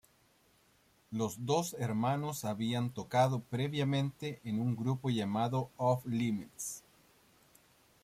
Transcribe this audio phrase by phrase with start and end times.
[1.11, 6.81] Los dos hermanos habían tocado previamente en un grupo llamado Off Limits.